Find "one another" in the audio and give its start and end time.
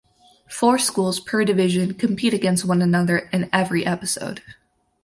2.65-3.29